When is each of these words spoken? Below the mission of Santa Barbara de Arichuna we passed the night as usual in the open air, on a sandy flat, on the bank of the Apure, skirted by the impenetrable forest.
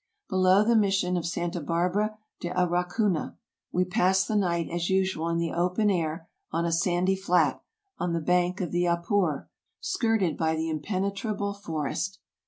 Below 0.31 0.63
the 0.63 0.75
mission 0.75 1.15
of 1.15 1.27
Santa 1.27 1.61
Barbara 1.61 2.17
de 2.39 2.49
Arichuna 2.49 3.37
we 3.71 3.85
passed 3.85 4.27
the 4.27 4.35
night 4.35 4.67
as 4.67 4.89
usual 4.89 5.29
in 5.29 5.37
the 5.37 5.51
open 5.53 5.91
air, 5.91 6.27
on 6.51 6.65
a 6.65 6.71
sandy 6.71 7.15
flat, 7.15 7.61
on 7.99 8.13
the 8.13 8.19
bank 8.19 8.61
of 8.61 8.71
the 8.71 8.87
Apure, 8.87 9.47
skirted 9.79 10.37
by 10.37 10.55
the 10.55 10.69
impenetrable 10.71 11.53
forest. 11.53 12.17